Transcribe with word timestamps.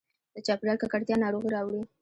د 0.35 0.37
چاپېریال 0.45 0.77
ککړتیا 0.81 1.15
ناروغي 1.23 1.49
راوړي. 1.55 1.81